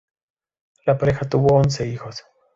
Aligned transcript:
La 0.87 0.97
pareja 0.97 1.29
tuvo 1.29 1.55
once 1.57 1.85
hijos. 1.87 2.23